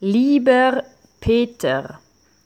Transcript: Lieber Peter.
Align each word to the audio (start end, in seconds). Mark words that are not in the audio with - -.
Lieber 0.00 0.84
Peter. 1.20 2.00